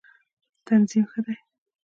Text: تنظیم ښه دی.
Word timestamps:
تنظیم 0.65 1.05
ښه 1.11 1.19
دی. 1.25 1.35